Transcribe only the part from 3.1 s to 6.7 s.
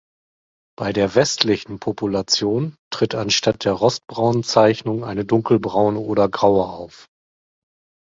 anstatt der rostbraunen Zeichnung eine dunkelbraune oder graue